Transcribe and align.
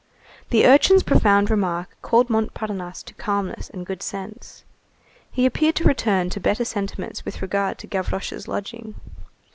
]The 0.49 0.65
urchin's 0.65 1.03
profound 1.03 1.51
remark 1.51 1.91
recalled 2.01 2.27
Montparnasse 2.27 3.03
to 3.03 3.13
calmness 3.13 3.69
and 3.69 3.85
good 3.85 4.01
sense. 4.01 4.63
He 5.29 5.45
appeared 5.45 5.75
to 5.75 5.83
return 5.83 6.31
to 6.31 6.39
better 6.39 6.65
sentiments 6.65 7.23
with 7.23 7.43
regard 7.43 7.77
to 7.77 7.87
Gavroche's 7.87 8.47
lodging. 8.47 8.95